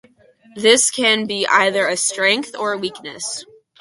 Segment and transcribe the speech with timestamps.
[0.55, 3.45] This can be either a strength or a weakness.